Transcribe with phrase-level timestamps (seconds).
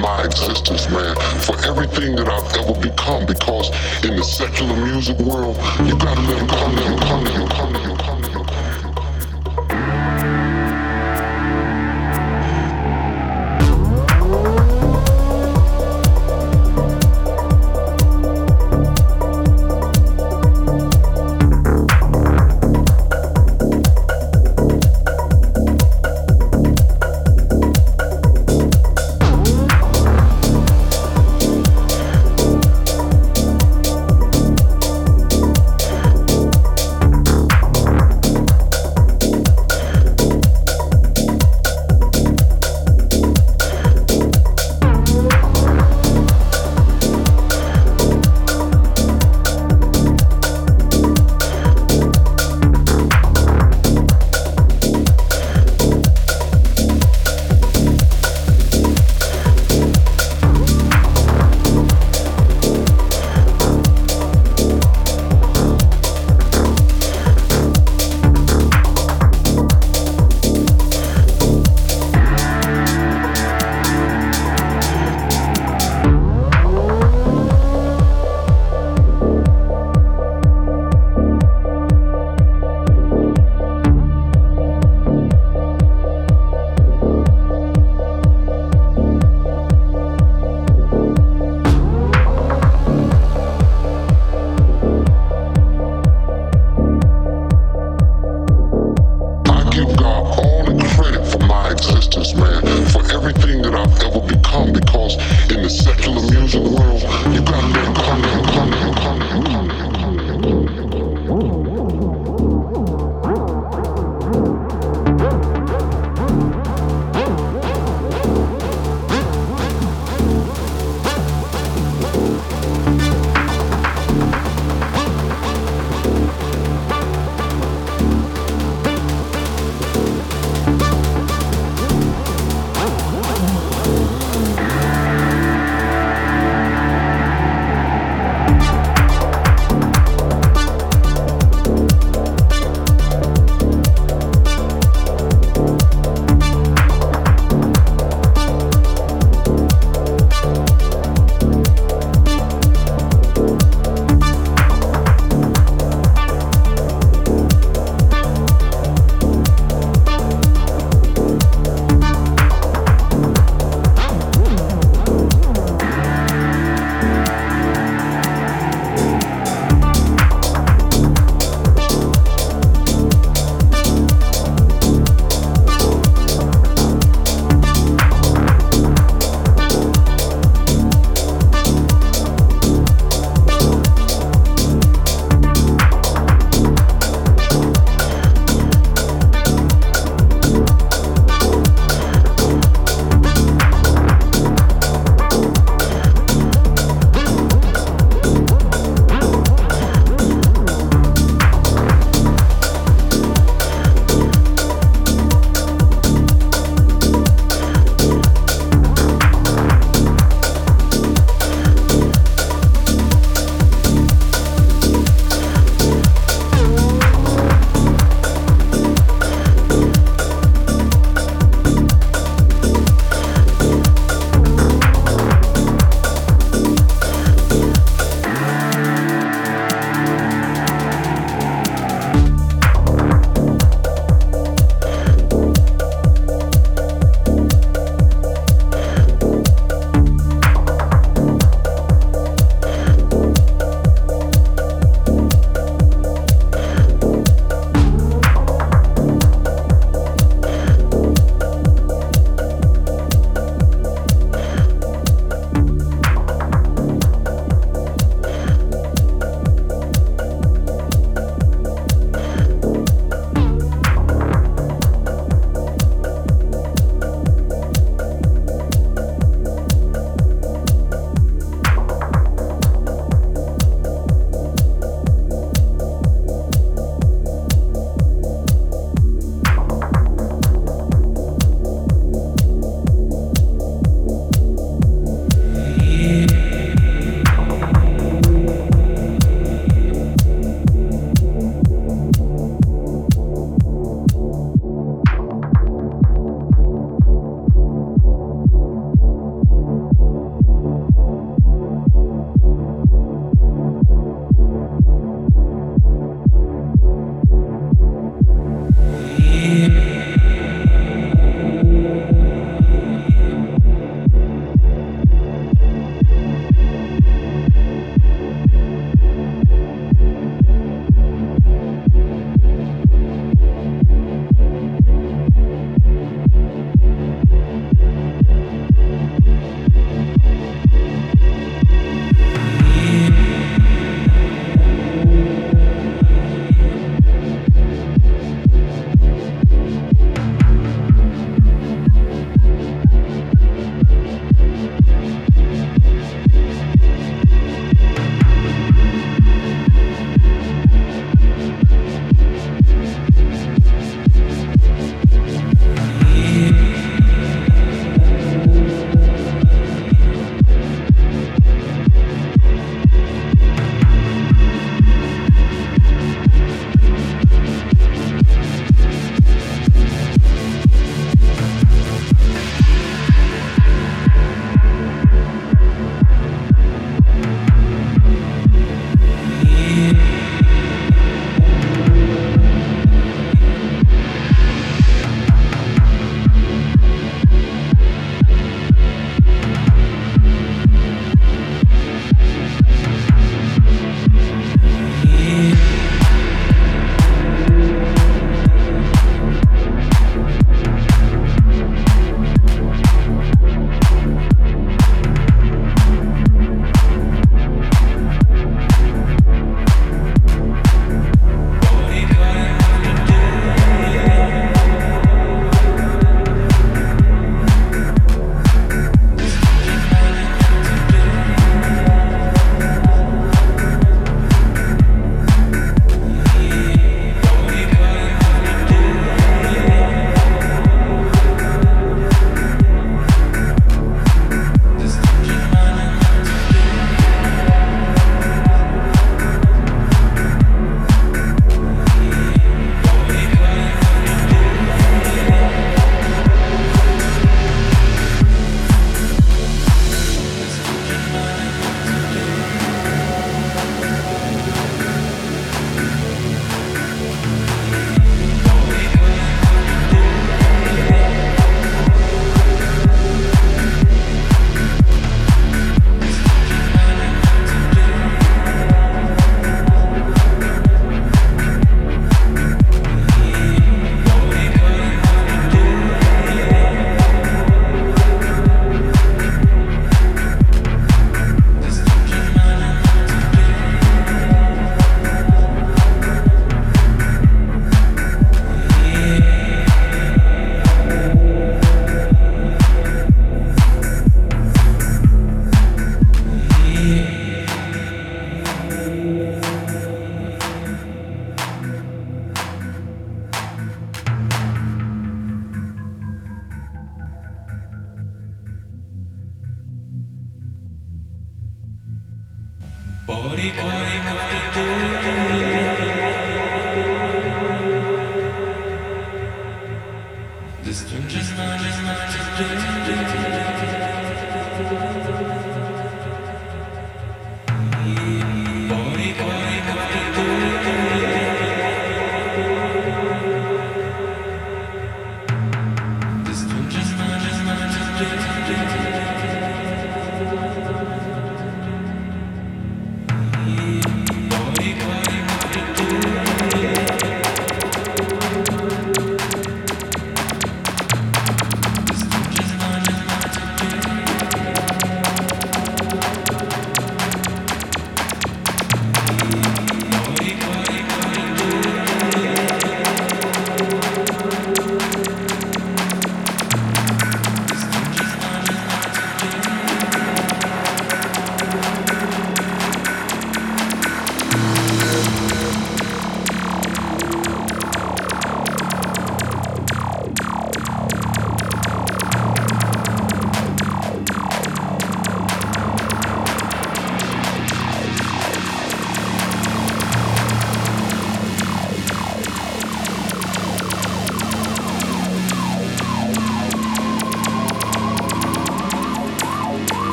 [0.00, 3.26] my existence, man, for everything that I've ever become.
[3.26, 3.70] Because
[4.04, 7.82] in the secular music world, you gotta let them come, let come, let come, let
[7.82, 8.05] them come.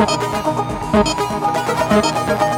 [0.00, 0.06] ハ
[2.38, 2.49] ハ